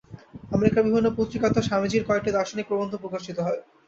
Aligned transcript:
আমেরিকার 0.51 0.85
বিভিন্ন 0.87 1.07
পত্রিকাতেও 1.17 1.67
স্বামীজীর 1.67 2.07
কয়েকটি 2.07 2.31
দার্শনিক 2.33 2.65
প্রবন্ধ 2.69 2.93
প্রকাশিত 3.03 3.37
হয়। 3.39 3.59